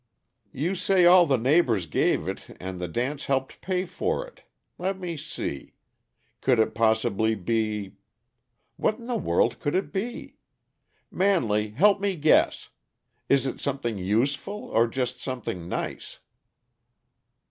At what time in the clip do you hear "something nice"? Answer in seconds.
15.19-16.17